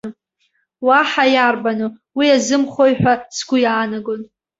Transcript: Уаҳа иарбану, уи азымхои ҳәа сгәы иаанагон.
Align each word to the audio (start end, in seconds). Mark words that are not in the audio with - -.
Уаҳа 0.85 1.25
иарбану, 1.33 1.91
уи 2.17 2.27
азымхои 2.37 2.93
ҳәа 2.99 3.13
сгәы 3.37 3.57
иаанагон. 3.63 4.21